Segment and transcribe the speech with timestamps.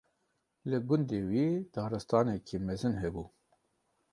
[0.69, 3.23] Li gundê wî daristaneke mezin hebû.